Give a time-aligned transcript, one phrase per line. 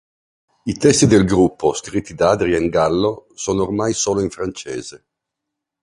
[0.65, 5.05] I testi del gruppo, scritti da Adrien Gallo, sono ormai solo in francese.